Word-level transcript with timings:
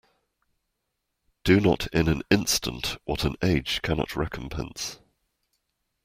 Do 1.43 1.59
not 1.59 1.85
in 1.93 2.07
an 2.07 2.23
instant 2.31 2.97
what 3.05 3.23
an 3.23 3.35
age 3.43 3.83
cannot 3.83 4.15
recompense. 4.15 4.97